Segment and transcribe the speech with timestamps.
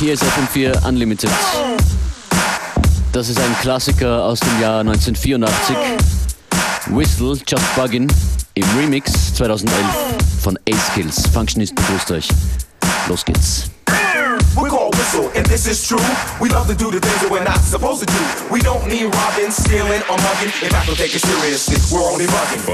[0.00, 1.28] Hier ist FM4 Unlimited.
[3.12, 5.76] Das ist ein Klassiker aus dem Jahr 1984.
[6.86, 8.10] Whistle Just Buggin
[8.54, 9.84] im Remix 2011
[10.42, 11.26] von A-Skillz.
[11.34, 12.28] Functionist begrüßt euch.
[13.10, 13.70] Los geht's.
[15.36, 16.00] And this is true.
[16.40, 18.18] We love to do the things that we're not supposed to do.
[18.50, 20.48] We don't need robbing, stealing, or mugging.
[20.62, 22.64] If I take it seriously, we're only bugging.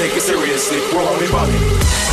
[0.00, 2.09] Take it seriously, we're only bugging.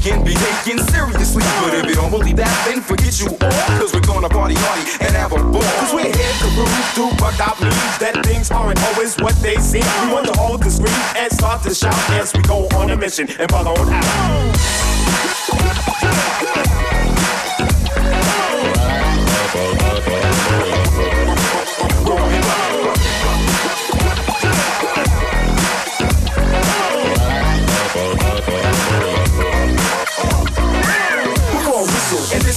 [0.00, 1.42] Can be taken seriously.
[1.60, 3.78] But if you don't believe that, then forget you all.
[3.78, 5.62] Cause we're gonna party hardy and have a ball.
[5.62, 9.56] Cause we're here to prove to buck out means that things aren't always what they
[9.56, 9.84] seem.
[10.02, 12.96] We want to hold the screen and start to shout as we go on a
[12.96, 14.60] mission and follow on out.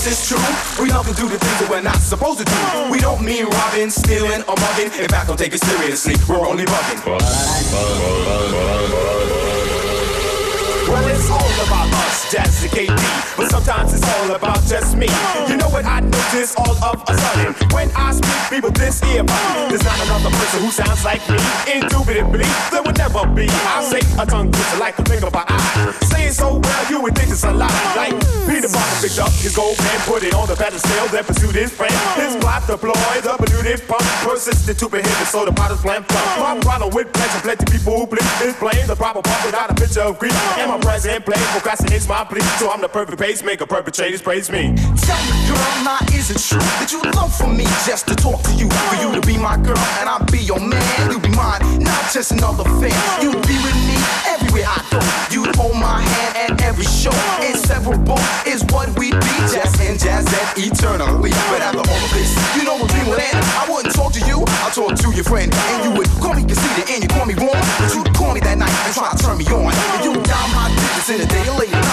[0.04, 0.84] This is true.
[0.84, 2.92] We to do the things that we're not supposed to do.
[2.92, 4.92] We don't mean robbing, stealing, or mugging.
[5.00, 6.16] In fact, don't take it seriously.
[6.28, 7.00] We're only bugging.
[10.88, 11.83] Well, it's all about
[12.34, 15.06] But sometimes it's all about just me.
[15.48, 17.54] You know what I notice all of a sudden?
[17.70, 19.70] When I speak, people this earbud.
[19.70, 21.38] There's not another person who sounds like me.
[21.70, 23.46] Indubitably, there would never be.
[23.70, 25.94] I say a tongue twister like a finger by eye.
[26.10, 27.70] Say it so well, you would think it's a lie.
[27.94, 28.18] Like
[28.50, 31.70] Peter Parker picked up his gold pen, put it on the pedestal, then pursued his
[31.70, 31.94] friend.
[32.18, 36.26] His plot deployed, the polluted pump, persisted to prohibit, so the potter's plan from.
[36.42, 39.76] My problem with pleasure, plenty people who please is playing the proper part without a
[39.76, 40.34] picture of grief.
[40.58, 44.76] And my present play procrastinates my plea, so I'm the perfect pacemaker, perpetrators praise me.
[45.04, 48.42] Tell me, girl, now is it true that you love for me just to talk
[48.44, 51.30] to you, for you to be my girl and I'll be your man, you be
[51.36, 52.96] mine, not just another fan.
[53.22, 53.98] You be with me
[54.30, 55.00] everywhere I go.
[55.34, 57.14] You hold my hand at every show.
[57.42, 61.32] Inseparable is what we be, jazz and jazz and eternally.
[61.50, 63.40] But after all of this, you know what we would end.
[63.58, 66.44] I wouldn't talk to you, I talk to your friend, and you would call me
[66.46, 69.18] conceited and you call me wrong, but you call me that night and try to
[69.18, 69.74] turn me on.
[69.74, 71.93] And you down my digits in the day or late at night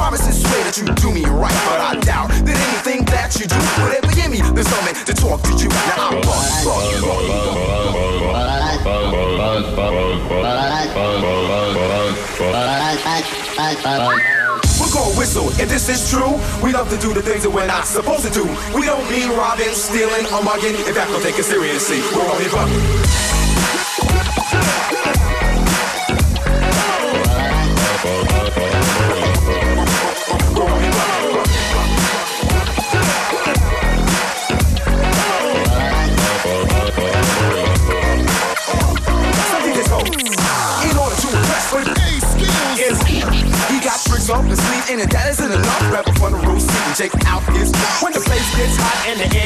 [0.00, 3.44] promise and swear that you do me right, but I doubt that anything that you
[3.44, 5.68] do would ever give me the stomach to talk to you.
[5.92, 6.40] Now I'm bug,
[14.80, 16.32] We're gonna whistle, and this is true.
[16.64, 18.48] We love to do the things that we're not supposed to do.
[18.72, 20.80] We don't mean robbing, stealing, or mugging.
[20.88, 23.20] If that don't take it seriously, we're only bugging.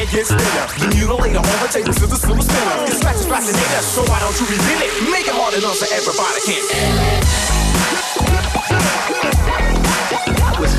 [0.05, 2.85] And gets thinner, the mutilator on the table to the silver spinner.
[2.85, 5.11] It's scratch fascinator, so why don't you reveal it?
[5.11, 6.61] Make it hard enough so everybody can.
[10.35, 10.75] That was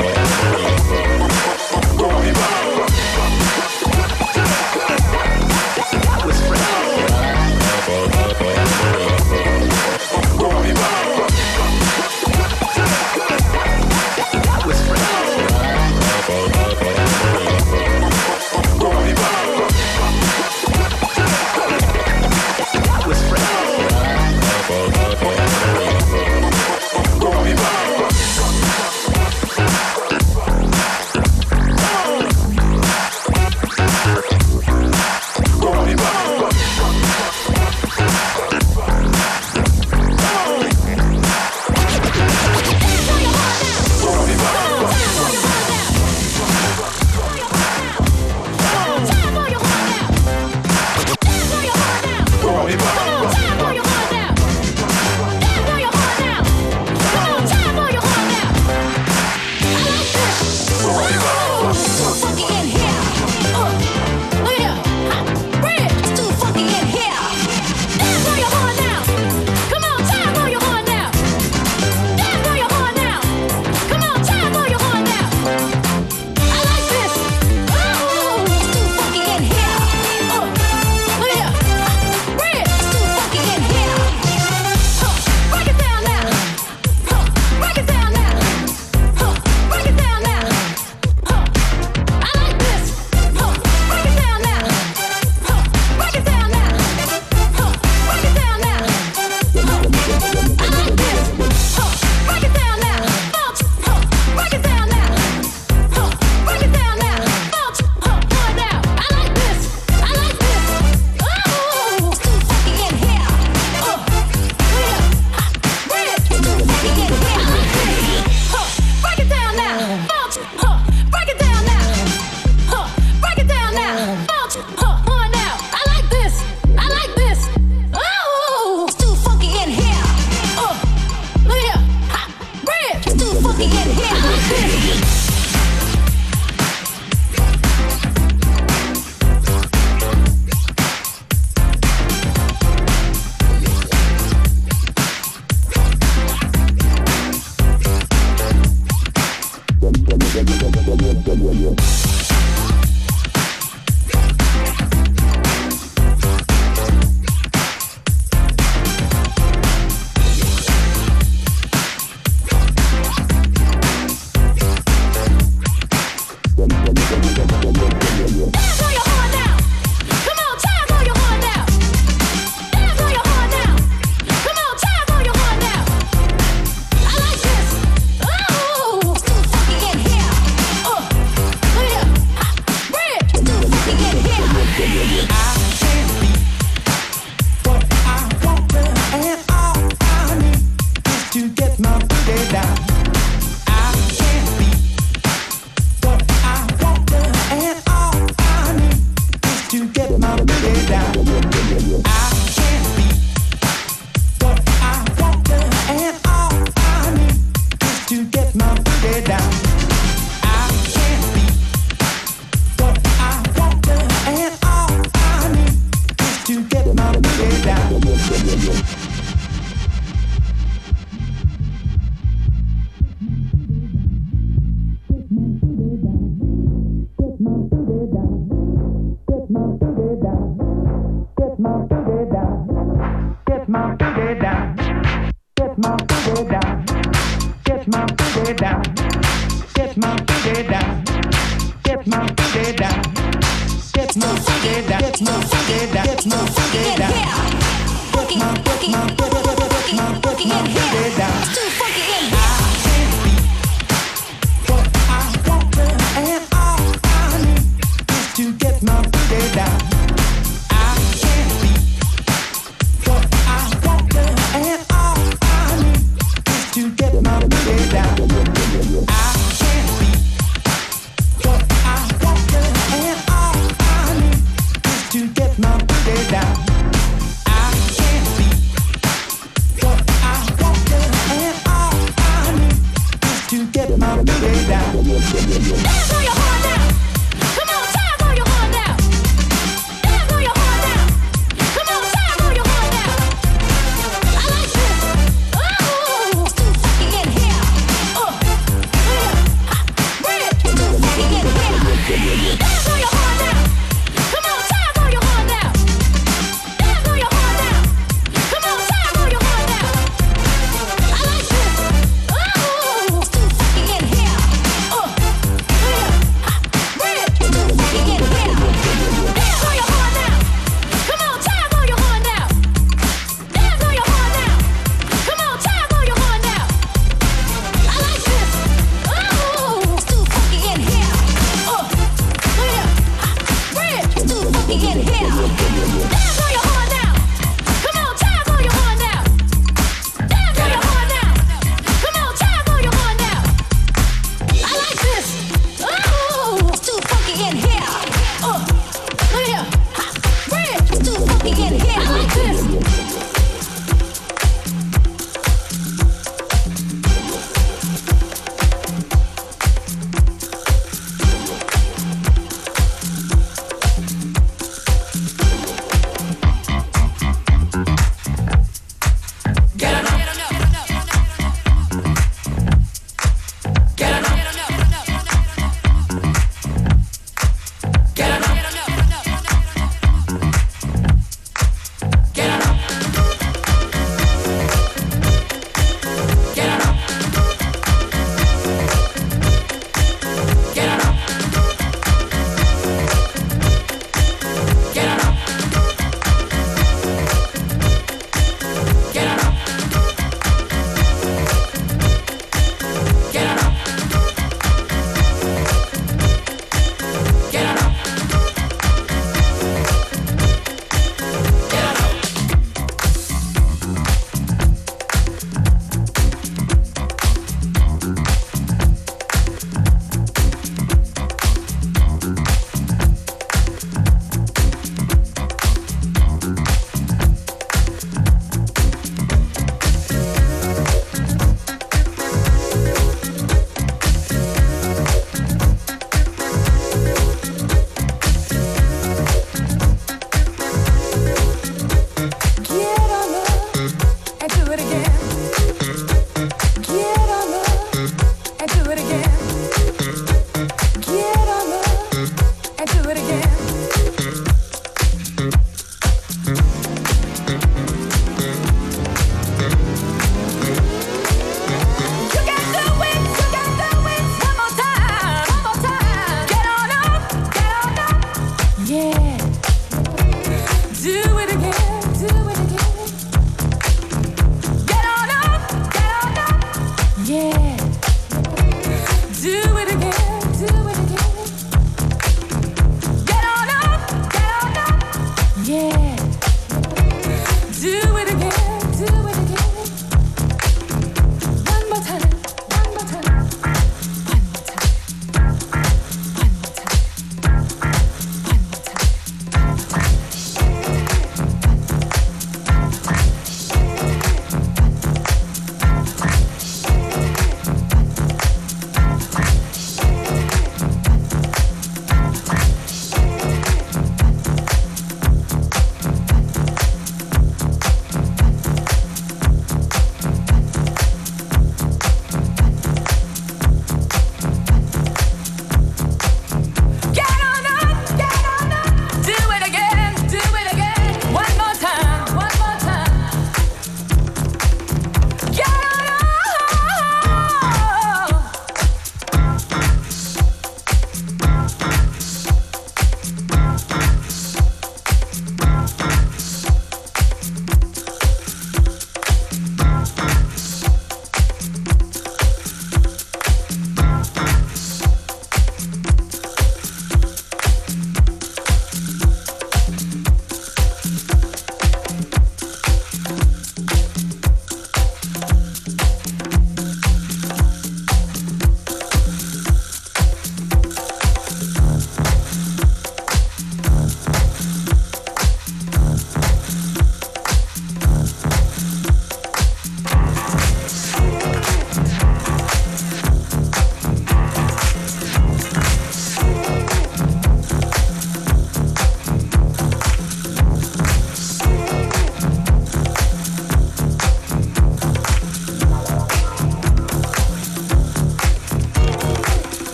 [0.00, 0.09] That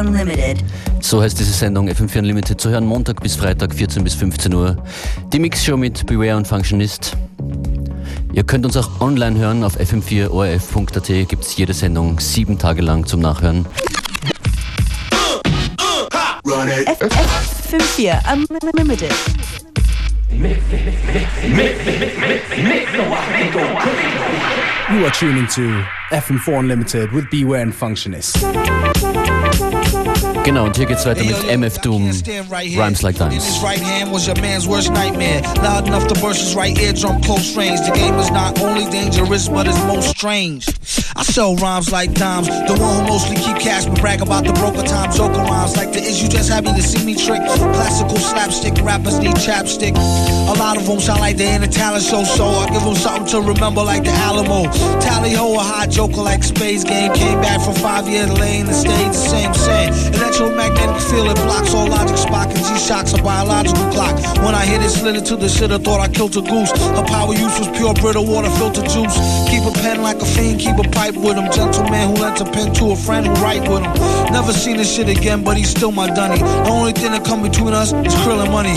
[0.00, 0.64] Unlimited.
[1.00, 4.76] So heißt diese Sendung FM4 Unlimited zu hören, Montag bis Freitag, 14 bis 15 Uhr.
[5.32, 7.16] Die Mixshow mit Beware und Functionist.
[8.32, 11.28] Ihr könnt uns auch online hören auf fm4orf.at.
[11.28, 13.66] Gibt es jede Sendung sieben Tage lang zum Nachhören.
[16.44, 19.12] FM4 Unlimited.
[24.90, 28.40] You are tuning to FM4 Unlimited with Beware and Functionist.
[30.44, 32.10] Genau, und hier geht's weiter mit MF Doom,
[32.76, 33.44] Rhymes Like Dimes.
[33.44, 35.42] His right hand was your man's worst nightmare.
[35.62, 37.80] Loud enough to burst his right eardrum close range.
[37.80, 40.68] The game is not only dangerous, but it's most strange.
[41.16, 42.48] I sell rhymes like dimes.
[42.48, 45.10] The one who mostly keep cash but brag about the broker time.
[45.12, 47.40] Joker rhymes like the is you just happy to see me trick.
[47.72, 49.96] Classical slapstick rappers need chapstick.
[49.96, 52.96] A lot of them sound like they in a talent show, so I give them
[52.96, 54.70] something to remember like the Alamo.
[55.00, 57.14] Tally ho, a hot joker like Space Ghost.
[57.14, 59.92] Came back from five years lane and stayed the same, same.
[60.14, 64.14] Electromagnetic field, it blocks all logic, Spock and G-Shocks, a biological clock.
[64.44, 66.70] When I hit it, slid into the shit, I thought I killed a goose.
[66.70, 69.16] Her power use was pure Brita water, filter juice.
[69.48, 71.50] Keep a pen like a fiend, keep a pipe with him.
[71.52, 73.92] Gentleman who lent a pen to a friend who write with him.
[74.32, 76.38] Never seen this shit again, but he's still my dunny.
[76.38, 78.74] The only thing that come between us is krill money.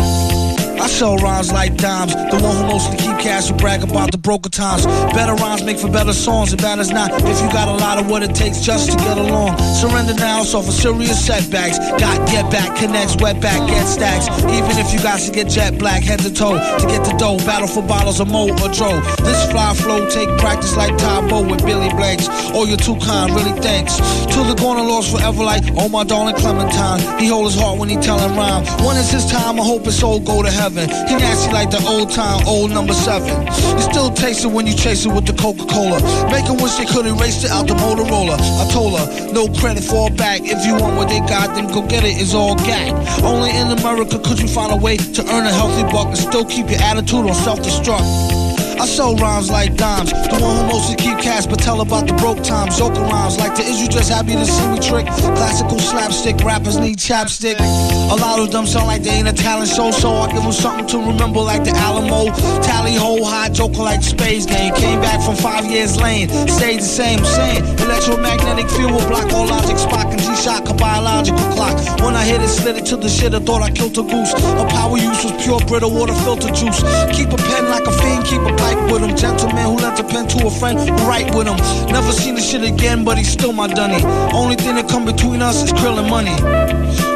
[0.80, 2.14] I sell rhymes like dimes.
[2.14, 4.86] The one who mostly keep cash and brag about the broker times.
[5.14, 7.12] Better rhymes make for better songs, bad as not.
[7.12, 9.58] If you got a lot of what it takes just to get along.
[9.76, 11.80] Surrender now, so for serious setbacks.
[12.00, 14.28] Got get back, connects, wet back, get stacks.
[14.44, 16.58] Even if you got to get jet black, head to toe.
[16.58, 19.00] To get the dough, battle for bottles of mo or dro.
[19.24, 22.28] This fly flow take practice like Tae Bo with Billy Blanks.
[22.54, 23.98] Oh, you're too kind, really thanks.
[23.98, 27.20] To the corner lost forever like, oh my darling Clementine.
[27.20, 28.64] He hold his heart when he tellin' rhyme.
[28.86, 30.90] When it's his time, I hope his soul go to heaven.
[31.08, 33.46] He nasty like the old time, old number seven.
[33.78, 36.00] You still taste it when you chase it with the Coca-Cola.
[36.30, 38.36] Make 'em wish they could erase it out the Motorola.
[38.62, 40.42] I told her, no credit, fall back.
[40.44, 42.20] If you want what they got, then go get it.
[42.22, 42.94] It's all gag.
[43.24, 46.46] Only in America could you find a way to earn a healthy buck and still
[46.46, 48.47] keep your attitude on self-destruct.
[48.80, 50.12] I sell rhymes like dimes.
[50.12, 52.78] The one who mostly keep cash, but tell about the broke times.
[52.78, 55.08] Joker rhymes like the is you just happy to see me trick.
[55.08, 57.58] Classical slapstick rappers need chapstick.
[57.60, 60.52] A lot of them sound like they ain't a talent show, so I give them
[60.52, 62.32] something to remember like the Alamo.
[62.62, 64.76] Tally ho, hot joker like Space Ghost.
[64.78, 67.64] Came back from five years lane, stayed the same, same.
[67.82, 71.78] Electromagnetic field will block all logic, Spock and G-Shock, a biological clock.
[72.02, 74.34] When I hit it, slid it to the shit, I thought I killed a goose.
[74.34, 76.84] Her power use was pure Brita water filter juice.
[77.16, 79.16] Keep a pen like a fiend, keep a pipe with him.
[79.16, 80.78] Gentleman who lent a pen to a friend
[81.08, 81.58] write with him.
[81.88, 84.04] Never seen this shit again, but he's still my dunny.
[84.34, 86.36] Only thing that come between us is krill and money.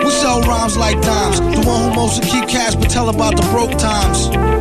[0.03, 1.39] We sell rhymes like dimes.
[1.39, 4.60] The one who mostly keep cash, but tell about the broke times.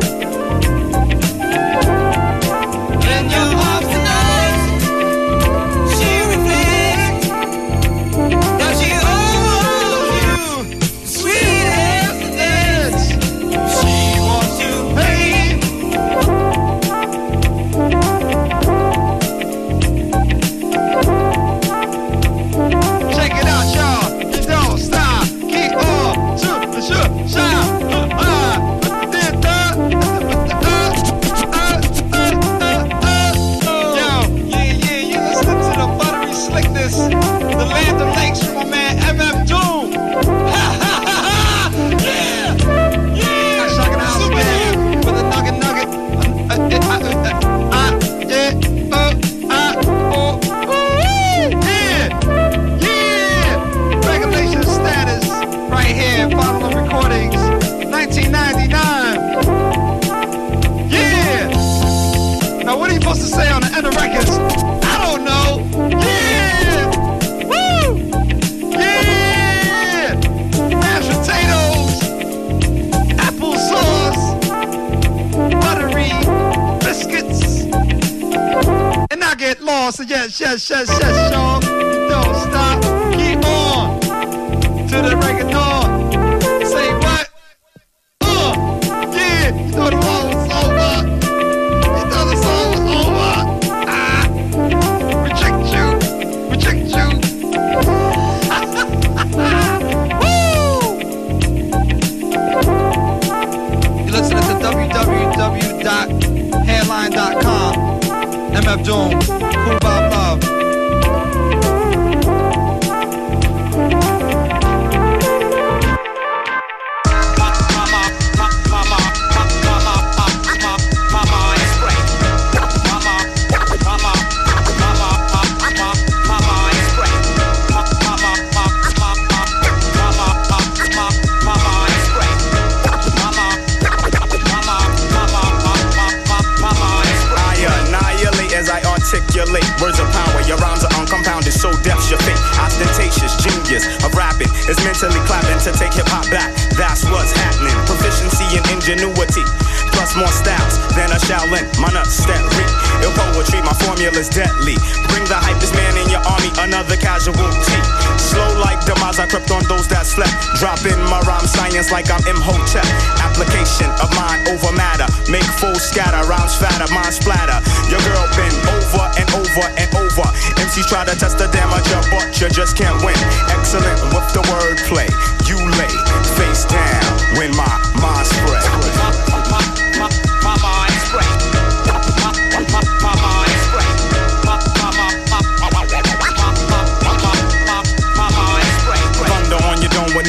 [145.61, 146.49] To take hip hop back.
[146.73, 147.77] That's what's happening.
[147.85, 149.45] Proficiency and ingenuity.
[149.93, 152.65] Plus more styles than a Shaolin, my nuts steady.
[153.05, 154.73] Ill poetry, my formula's deadly.
[155.13, 157.77] Bring the hypest man in your army, another casualty.
[158.17, 160.33] Slow like demise, I crept on those that slept.
[160.57, 162.87] Dropping my rhyme science like I'm Imhotep.
[163.21, 165.05] Application of mind over matter.
[165.29, 167.61] Make fools scatter, rhymes fatter, mind splatter.
[167.85, 170.25] Your girl been over and over and over.
[170.57, 173.19] MCs try to test the damage, but you just can't win.
[173.53, 175.11] Excellent with the wordplay.
[175.51, 175.89] You lay
[176.37, 177.03] face down
[177.37, 179.00] when my mind spread.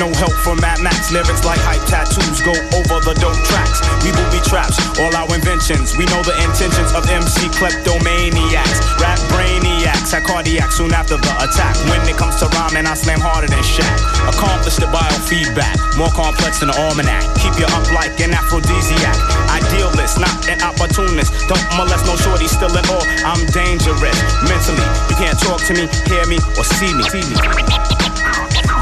[0.02, 1.14] No help from Mad Max.
[1.14, 3.78] Lyrics like hype tattoos go over the dope tracks.
[4.02, 5.94] We booby traps, all our inventions.
[5.94, 8.98] We know the intentions of MC kleptomaniacs.
[8.98, 11.78] Rap brainiacs, had cardiac soon after the attack.
[11.86, 13.94] When it comes to rhyming, I slam harder than Shaq.
[14.26, 17.22] Accomplished the biofeedback, more complex than the almanac.
[17.38, 19.14] Keep you up like an aphrodisiac.
[19.54, 21.30] Idealist, not an opportunist.
[21.46, 23.06] Don't molest no shorty, still at all.
[23.22, 24.18] I'm dangerous
[24.50, 24.88] mentally.
[25.06, 27.06] You can't talk to me, hear me, or see me.
[27.06, 27.91] See me.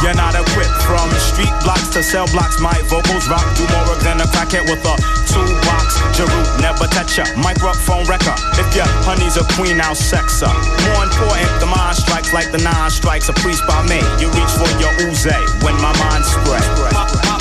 [0.03, 2.59] You're not equipped from street blocks to cell blocks.
[2.59, 4.97] My vocals rock, do more than a crackhead with a
[5.29, 6.01] toolbox.
[6.17, 8.41] Jeru, never touch a microphone record.
[8.57, 10.49] If your honey's a queen, I'll sex her.
[10.49, 13.29] More important, the mind strikes like the nine strikes.
[13.29, 14.01] A priest by me.
[14.17, 15.29] You reach for your ooze
[15.61, 17.40] when my mind spread.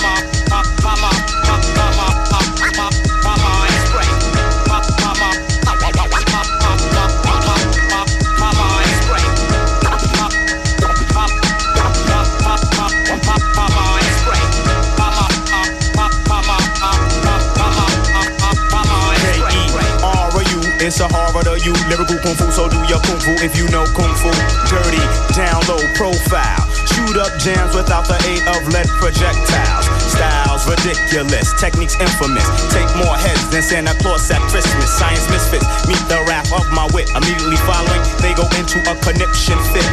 [21.00, 23.56] K-E-R-U, It's a horror to you, lyrical kung fu, so do your kung fu if
[23.56, 24.28] you know kung fu.
[24.68, 25.00] Dirty,
[25.32, 26.60] down low profile.
[26.92, 29.88] Shoot up jams without the aid of lead projectiles.
[30.12, 32.44] Styles ridiculous, techniques infamous.
[32.76, 34.92] Take more heads than Santa Claus at Christmas.
[34.92, 37.08] Science misfits, meet the rap of my wit.
[37.16, 39.88] Immediately following, they go into a conniption fit.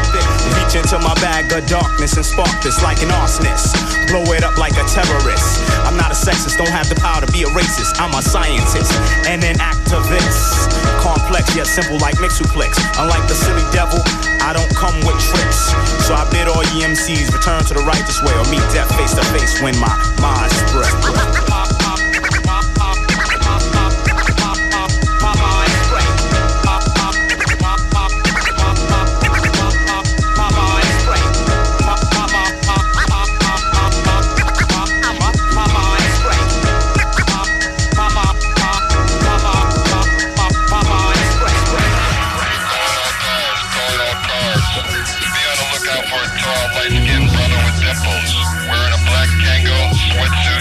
[0.59, 3.79] Reach into my bag of darkness and spark this like an arsonist.
[4.11, 5.63] Blow it up like a terrorist.
[5.87, 7.95] I'm not a sexist, don't have the power to be a racist.
[8.03, 8.91] I'm a scientist
[9.31, 10.71] and an activist.
[11.01, 12.79] Complex yet simple like Mixuplex.
[12.99, 13.99] Unlike the silly devil,
[14.43, 15.71] I don't come with tricks.
[16.07, 19.15] So I bid all ye MCs return to the righteous way or meet death face
[19.15, 21.36] to face when my mind spread.
[50.17, 50.57] Sweatsuit.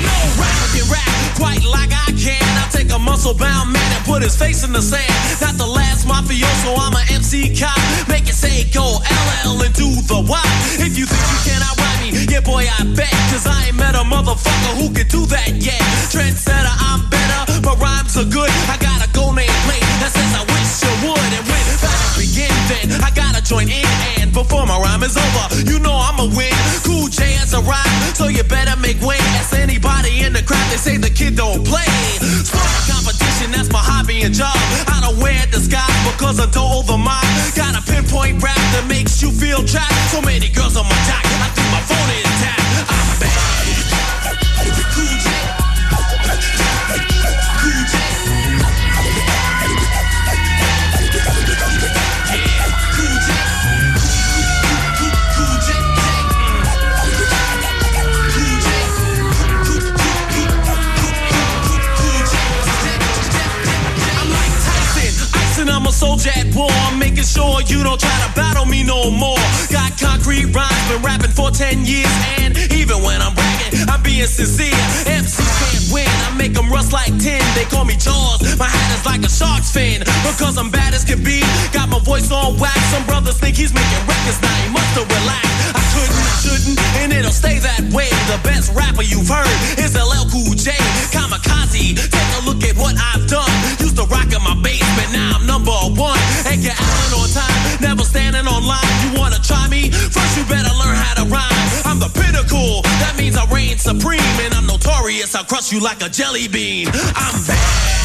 [0.00, 2.40] No rapper can rap quite like I can.
[2.56, 5.04] I take a muscle bound man and put his face in the sand.
[5.40, 7.76] Not the last mafioso, I'm a MC cop.
[8.08, 9.00] Make it say go
[9.44, 10.42] LL and do the Y.
[10.80, 11.62] If you think you can
[12.12, 13.12] me, yeah boy I bet.
[13.30, 15.80] Cause I ain't met a motherfucker who can do that yet.
[16.12, 17.07] Trendsetter, I'm
[17.68, 18.48] but rhymes are good.
[18.72, 21.30] I got a go name plate that says I wish you would.
[21.36, 23.84] And when battle begin, then I gotta join in.
[24.24, 26.56] And before my rhyme is over, you know I'ma win.
[26.80, 29.20] Cool J has arrived, so you better make way.
[29.36, 31.92] Ask anybody in the crowd, they say the kid don't play.
[32.48, 34.56] Sport competition, that's my hobby and job.
[34.88, 37.28] I don't wear disguise because I don't the mind.
[37.52, 39.92] Got a pinpoint rap that makes you feel trapped.
[40.08, 42.64] So many girls on my jock, I think my phone is tapped.
[42.88, 43.17] I'm
[65.68, 66.70] icing, I'm a soldier at war.
[66.88, 69.38] I'm making sure you don't try to battle me no more.
[69.70, 74.26] Got concrete rhymes, been rapping for 10 years, and even when I'm bragging, I'm being
[74.26, 74.74] sincere.
[75.06, 77.42] MC can't win, I make them rust like tin.
[77.54, 80.00] They call me Jaws, my hat is like a shark's fin.
[80.24, 81.40] Because I'm bad as can be,
[81.72, 82.78] got my voice on wax.
[82.92, 85.56] Some brothers think he's making records, now he must have relaxed.
[85.74, 88.08] I couldn't, shouldn't, and it'll stay that way.
[88.30, 90.77] The best rapper you've heard is LL Cool J.
[103.88, 104.18] to rhyme.
[104.18, 105.08] I'm the pinnacle, that means I reign supreme.
[105.08, 106.88] serious, I'll crush you like a jelly bean.
[106.88, 107.96] I'm bad.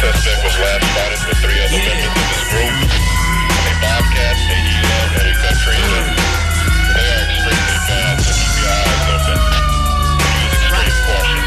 [0.00, 2.74] Suspect was last spotted with three other members of his group.
[3.52, 6.00] A Bobcat, AEL, and a Katrina.
[6.94, 9.38] They are extremely bad, so keep your eyes open.
[10.42, 11.42] Use extreme caution.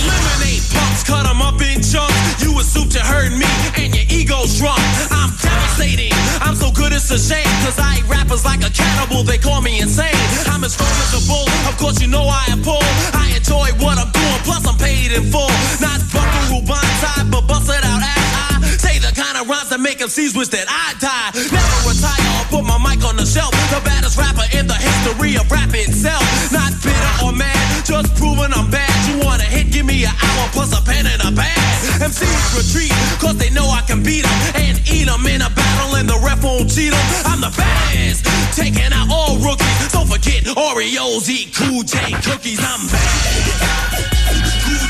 [0.00, 2.42] Eliminate punks, cut 'em up in chunks.
[2.42, 4.09] You assume you heard me and your
[4.46, 4.80] drunk.
[5.12, 6.12] I'm devastating.
[6.40, 7.44] I'm so good it's a shame.
[7.64, 10.16] Cause I eat rappers like a cannibal, they call me insane.
[10.48, 12.80] I'm as strong as a bull, of course you know I am full.
[13.12, 15.50] I enjoy what I'm doing, plus I'm paid in full.
[15.84, 19.68] Not fucking buckaroo blindside, but bust it out ass I Say the kind of rhymes
[19.68, 21.30] that make MCs wish that I die.
[21.36, 23.52] Never retire or put my mic on the shelf.
[23.68, 26.24] The baddest rapper in the history of rap itself.
[26.48, 27.59] Not bitter or mad,
[27.90, 28.86] just proving I'm bad.
[29.10, 31.58] You want to hit, give me an hour plus a pen and a pad.
[31.98, 35.96] MCs retreat, cause they know I can beat 'em and eat 'em in a battle
[35.96, 37.06] and the ref won't cheat 'em.
[37.26, 38.24] I'm the baddest,
[38.54, 39.90] taking out all rookies.
[39.90, 42.60] Don't forget Oreos eat Cool J cookies.
[42.60, 43.90] I'm bad.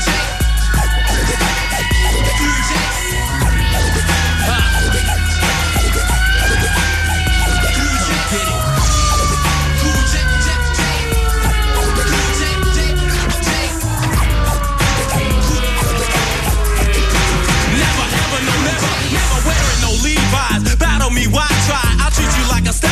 [0.05, 0.20] J.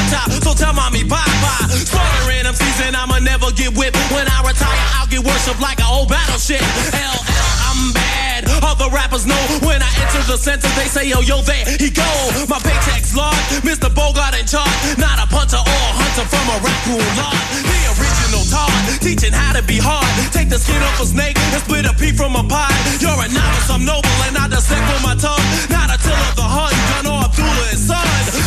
[0.10, 1.70] stepchild, so tell mommy bye bye.
[1.70, 3.98] Slaughtering them season, I'ma never get whipped.
[4.10, 6.62] When I retire, I'll get worshipped like an old battleship.
[6.94, 7.22] LL,
[7.70, 8.50] I'm bad.
[8.64, 12.10] Other rappers know when I enter the center, they say, yo, yo, there he go.
[12.50, 13.94] My paycheck's large, Mr.
[13.94, 14.74] Bogart in charge.
[14.98, 17.36] Not a punter or a hunter from a raccoon lot.
[17.66, 20.10] The original Todd, teaching how to be hard.
[20.32, 22.74] Take the skin off a snake and split a pea from a pie.
[23.00, 25.46] You're a novice, I'm noble, and I dissect with my tongue.
[25.70, 28.06] Not a till of the Hun, gun or Abdullah his son.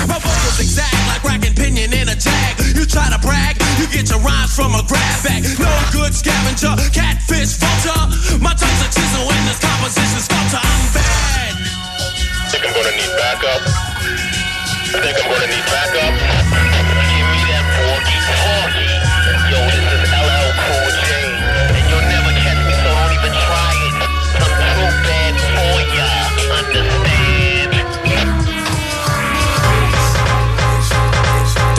[0.08, 0.91] My vocals exact
[1.62, 2.58] in a jag.
[2.74, 5.46] You try to brag, you get your rhymes from a grab bag.
[5.58, 8.02] No good scavenger, catfish vulture.
[8.42, 10.58] My tongue's a chisel in this composition sculpture.
[10.58, 11.54] I'm bad.
[12.50, 13.62] Think I'm gonna need backup.
[13.62, 16.14] I think I'm gonna need backup.
[17.14, 18.90] Give me that porky porky.
[19.50, 21.10] Yo, this is LL Cool J.
[21.78, 23.94] And you'll never catch me, so don't even try it.
[24.34, 26.10] I'm too bad for ya.
[26.58, 27.11] Understand?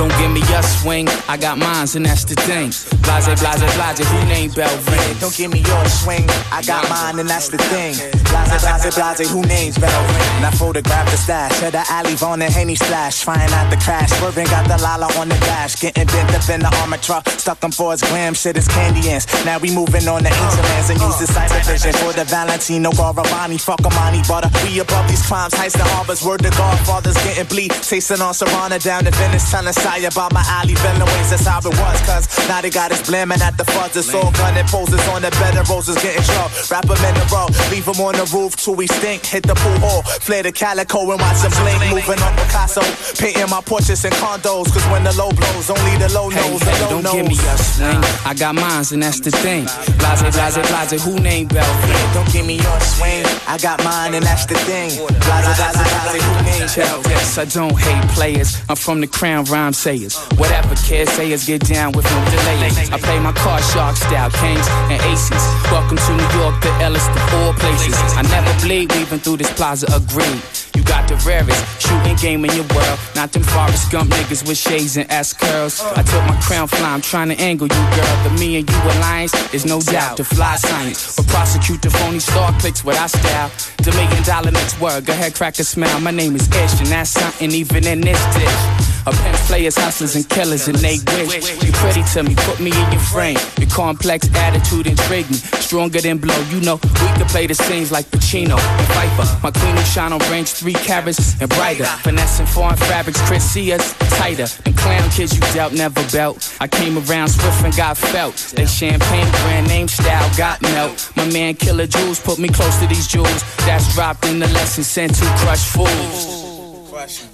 [0.03, 2.75] Don't give me your swing, I got mines and that's the thing.
[3.03, 5.21] Blase, blase, blase, who named Belvin?
[5.21, 7.95] Don't give me your swing, I got mine and that's the thing.
[8.27, 9.93] Blase, blase, blase, who names Belvin?
[9.93, 13.21] And I photograph the stash, to the alley, Vaughn and Henny splash.
[13.21, 15.79] Trying out the crash, swerving, got the Lala on the dash.
[15.79, 19.09] Getting bent up in the armor truck, stuck 'em for his glam, shit is candy
[19.09, 19.25] ants.
[19.45, 22.91] Now we moving on the ancient lands and use the cyber vision for the Valentino
[22.91, 23.59] Garavani.
[23.59, 24.49] Fuck Amani butter.
[24.63, 27.71] We above these crimes, heist the harbors, word to Godfathers getting bleed.
[27.81, 31.59] Tasting on Serrana down in Venice, telling Saya about my alley, Villa ways, that's how
[31.59, 31.99] it was.
[32.07, 35.31] Cause now they got us blamming at the fuzz, it's all gunning poses on the
[35.41, 36.51] bed of roses getting drunk.
[36.69, 39.25] Wrap 'em in a row, leave 'em on the roof till we stink.
[39.25, 40.03] Hit the pool hall,
[40.33, 41.93] flare the calico and watch them blink.
[41.93, 42.81] Moving on Picasso,
[43.21, 44.65] painting my portraits in condos.
[44.73, 47.13] Cause when the low blows, only the low Hey, knows, hey, the low don't knows.
[47.13, 48.01] give me your swing.
[48.25, 49.65] I got mines and that's the thing.
[50.01, 52.13] Blase, blase, blase, who named Belvin?
[52.13, 54.89] Don't give me your swing, I got mine and that's the thing.
[55.05, 56.69] Blase, blase, blase, who named
[57.13, 58.57] this, I don't hate players.
[58.69, 60.17] I'm from the crown rhyme sayers.
[60.41, 62.73] Whatever kids say is get down with no delay.
[62.89, 65.43] I play my card shark style, kings and aces.
[65.69, 67.93] Welcome to New York, the Ellis, the four places.
[68.17, 72.65] I never bleed, weaving through this plaza, You got the rarest shooting game in your
[72.75, 72.99] world.
[73.15, 75.81] Not them Forrest Gump niggas with shades and S curls.
[75.81, 78.23] I took my crown fly, I'm trying to angle you, girl.
[78.23, 81.15] The me and you alliance is no doubt the fly science.
[81.15, 83.49] But prosecute the phony star clicks with our style.
[83.77, 85.99] The million dollar next word, go ahead, crack a smile.
[85.99, 88.93] My name is Ish, and that's something even in this dish.
[89.05, 90.97] A pimp players, hustlers, and killers, and they
[91.27, 91.61] wish.
[91.63, 93.37] You pretty to me, put me in your frame.
[93.59, 95.35] Your complex attitude intrigue me.
[95.59, 96.79] Stronger than blow, you know.
[96.83, 99.27] We could play the scenes like Pacino and Viper.
[99.43, 101.85] My queen who shine on range three carats and brighter.
[102.03, 104.47] Finessing foreign fabrics, Chris see us tighter.
[104.63, 106.55] Them clown kids you dealt never belt.
[106.59, 108.35] I came around swift and got felt.
[108.55, 111.11] They champagne brand name style got melt.
[111.15, 113.43] My man Killer Jules put me close to these jewels.
[113.65, 117.32] That's dropped in the lesson sent to crush fools.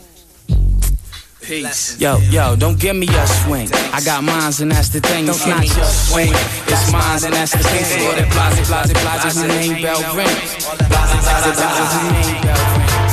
[1.49, 1.99] Peace.
[1.99, 3.67] Yo, yo, don't give me your swing.
[3.91, 5.27] I got mines and that's the thing.
[5.27, 6.29] It's not your swing.
[6.29, 7.85] It's mines and that's the thing.
[7.85, 10.29] So all that blase, blase, blase, who name bell rings.
[10.29, 13.08] Blase, blase, blase, who name bell rings.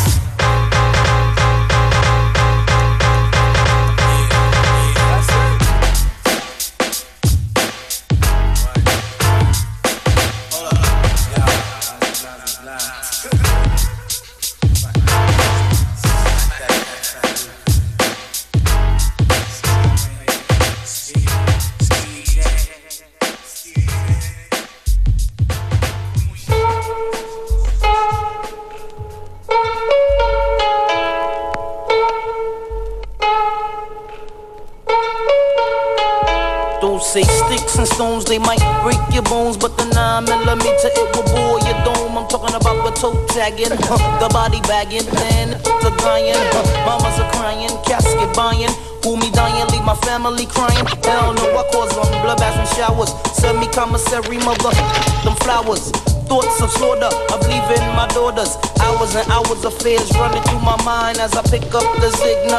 [43.37, 43.77] The
[44.17, 46.41] the body bagging, then the dying.
[46.89, 48.73] Mamas are crying, casket buying.
[49.05, 50.87] Who me dying, leave my family crying.
[51.05, 53.13] Hell no, I cause them bloodbaths and showers.
[53.37, 54.73] Send me commissary, mother,
[55.21, 55.93] them flowers.
[56.25, 58.57] Thoughts of slaughter, of leaving my daughters.
[58.81, 62.41] Hours and hours of fears running through my mind as I pick up the Zig
[62.49, 62.57] 9.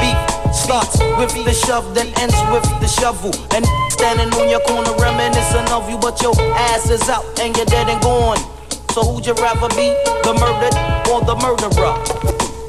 [0.00, 0.16] Beef
[0.56, 3.36] starts with the shove, then ends with the shovel.
[3.52, 6.32] And standing on your corner reminiscing of you, but your
[6.72, 8.55] ass is out and you're dead and gone.
[8.96, 9.92] So who'd you rather be,
[10.24, 10.72] the murdered
[11.12, 11.92] or the murderer?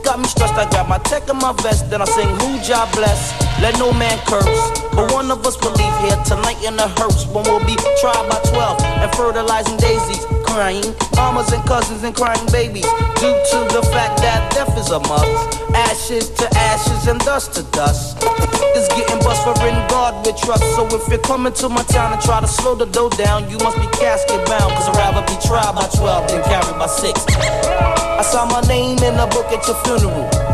[0.04, 2.92] Got me stressed, I got my tech in my vest, then I sing who job
[2.92, 3.32] bless.
[3.62, 4.60] Let no man curse.
[4.92, 8.28] But one of us will leave here tonight in a hearse when we'll be tried
[8.28, 10.84] by 12 and fertilizing daisies, crying
[11.16, 12.92] mamas and cousins and crying babies.
[13.24, 15.57] Due to the fact that death is a must.
[15.74, 18.18] Ashes to ashes and dust to dust.
[18.76, 20.64] It's getting bust for in God with trust.
[20.76, 23.58] So if you're coming to my town and try to slow the dough down, you
[23.60, 24.72] must be casket bound.
[24.74, 27.26] Cause I'd rather be tried by 12 than carried by 6.
[27.28, 30.47] I saw my name in the book at your funeral.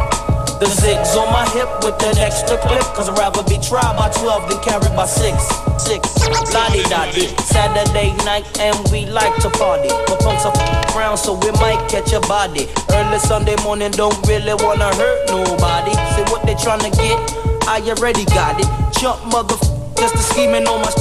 [0.63, 2.87] The zigs on my hip with an extra clip.
[2.95, 5.27] Cause I'd rather be tried by 12 than carried by 6.
[5.27, 6.55] 6.
[6.55, 7.27] Lodi Dodi.
[7.43, 9.89] Saturday night and we like to party.
[10.07, 10.55] But punks are
[10.95, 12.71] around so we might catch a body.
[12.95, 15.91] Early Sunday morning don't really wanna hurt nobody.
[16.15, 17.19] See what they tryna get?
[17.67, 18.67] I already got it.
[18.95, 20.91] Jump motherfucker just a scheming on my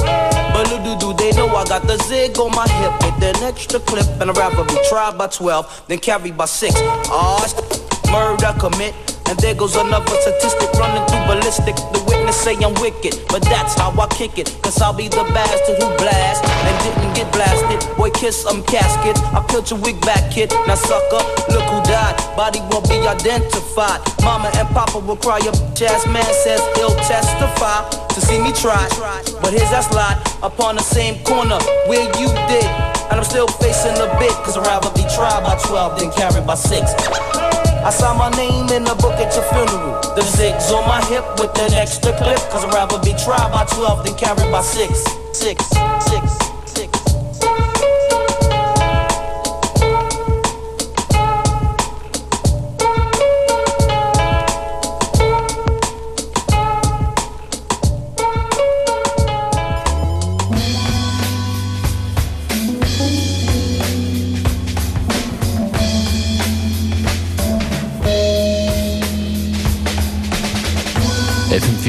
[0.51, 3.79] But little do they know I got the zig on my hip with an extra
[3.79, 6.75] clip and I'd rather be tried by 12 than carried by 6.
[7.07, 7.47] Ah,
[8.11, 9.12] murder commit.
[9.27, 11.75] And there goes another statistic running through ballistic.
[11.75, 14.51] The witness say I'm wicked, but that's how I kick it.
[14.61, 17.79] Cause I'll be the bastard who blast and didn't get blasted.
[17.97, 19.19] Boy, kiss some caskets.
[19.33, 20.51] I killed your wig back kid.
[20.67, 22.15] Now sucker, look who died.
[22.35, 24.01] Body won't be identified.
[24.23, 25.39] Mama and Papa will cry.
[25.39, 25.55] Your
[25.87, 28.87] ass man says he'll testify to see me try.
[29.41, 32.69] But here's that slide upon the same corner where you did.
[33.11, 36.47] And I'm still facing a bit, cause I'd rather be tried by 12 than carried
[36.47, 37.32] by 6.
[37.83, 39.99] I saw my name in the book at your funeral.
[40.15, 43.65] The zigs on my hip with an extra clip, cause I'd rather be tried by
[43.65, 45.03] 12 than carried by 6.
[45.33, 45.67] 6,
[46.73, 47.12] 6.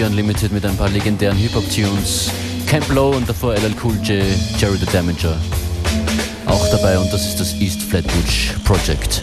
[0.05, 2.31] FM4 Unlimited mit ein paar legendären Hip-Hop-Tunes.
[2.67, 4.25] Camp Low und davor LL Cool J,
[4.59, 5.37] Jerry the Damager.
[6.47, 9.23] Auch dabei und das ist das East Flatbush Project.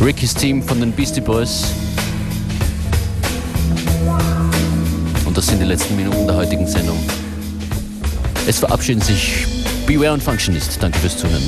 [0.00, 1.72] Ricky's Team von den Beastie Boys.
[5.24, 6.98] Und das sind die letzten Minuten der heutigen Sendung.
[8.50, 9.46] Es verabschieden sich
[9.86, 10.82] Beware und Functionist.
[10.82, 11.40] Danke fürs Zuhören.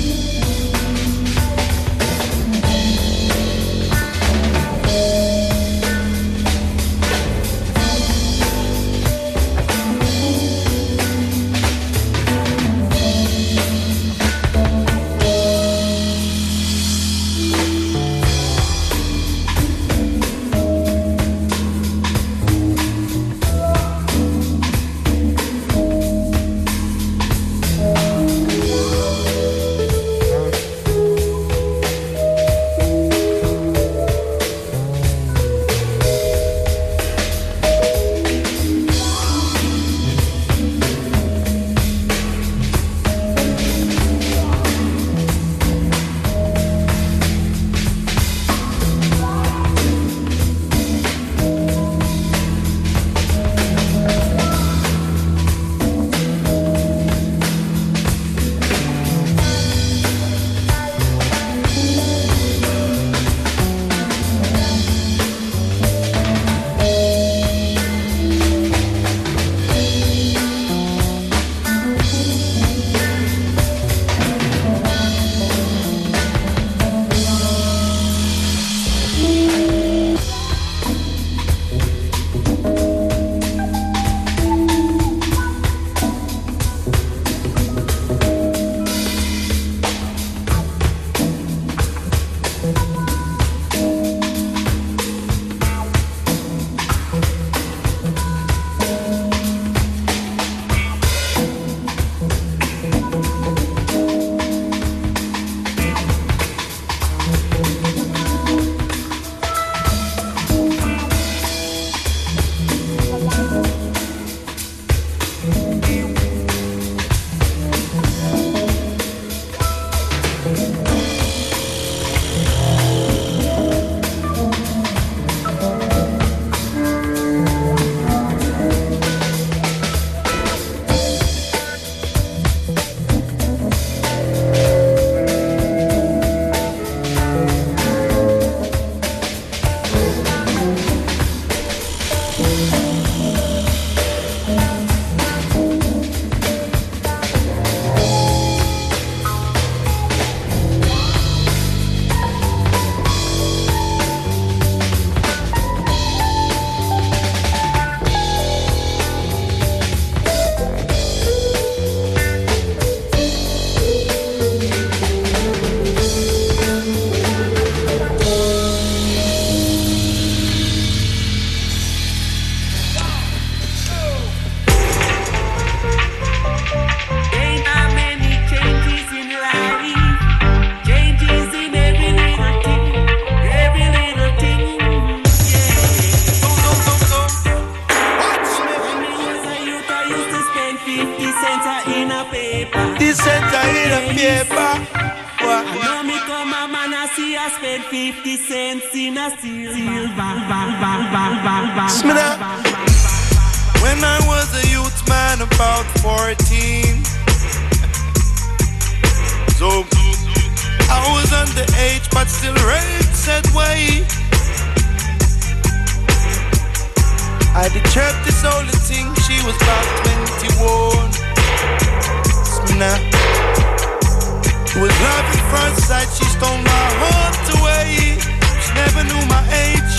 [222.82, 228.18] It was love at first sight, she stole my heart away.
[228.58, 229.94] She never knew my age.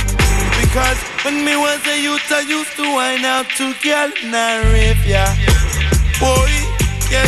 [0.59, 4.47] Because when me was a youth, I used to wine out to girl in a
[4.75, 5.31] rave, yeah.
[6.19, 6.51] Boy,
[7.07, 7.23] yeah.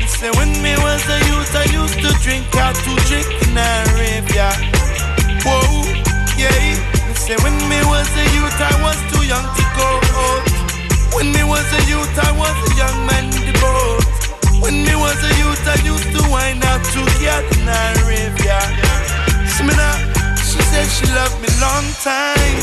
[0.00, 3.60] He say when me was a youth, I used to drink out to drink in
[4.32, 4.56] yeah.
[5.44, 5.84] Whoa,
[6.40, 6.48] yeah.
[6.48, 10.48] He say when me was a youth, I was too young to go out.
[11.12, 14.03] When me was a youth, I was a young man the.
[14.64, 18.32] When me was a youth, I used to wine out to girl in a rave,
[18.40, 18.64] yeah.
[19.44, 19.92] Smina,
[20.40, 22.56] she said she loved me long time,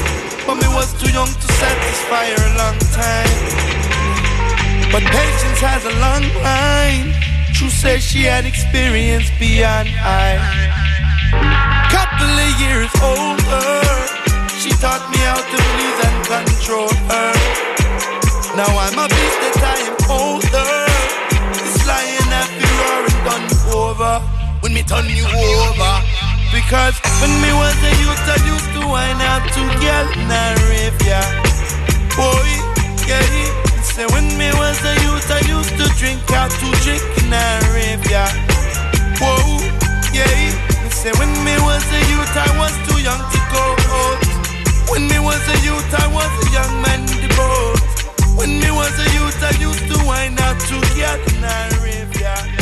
[0.50, 3.38] but me was too young to satisfy her a long time.
[4.92, 7.14] But patience has a long line.
[7.54, 10.42] True says she had experience beyond I.
[11.94, 13.78] Couple of years older,
[14.58, 17.32] she taught me how to please and control her.
[18.58, 20.81] Now I'm a beast that I am older.
[23.92, 24.24] over,
[24.62, 25.94] when me turn you over.
[26.56, 30.44] Because when me was a youth, I used to wind out to get in a
[30.72, 31.28] rave, yeah.
[32.16, 32.48] Boy,
[33.08, 33.28] yeah.
[33.84, 37.44] Say when me was a youth, I used to drink out to drink in a
[37.76, 38.32] rave, yeah.
[39.20, 39.60] Whoa,
[40.16, 40.32] yeah.
[40.92, 44.20] Say when me was a youth, I was too young to go out.
[44.92, 47.80] When me was a youth, I was a young man in the boat.
[48.40, 52.12] When me was a youth, I used to wind out to get in a rave,
[52.20, 52.62] yeah.